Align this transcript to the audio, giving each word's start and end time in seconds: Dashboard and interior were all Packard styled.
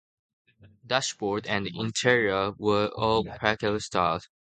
Dashboard 0.83 1.45
and 1.45 1.67
interior 1.67 2.53
were 2.57 2.87
all 2.87 3.23
Packard 3.23 3.83
styled. 3.83 4.27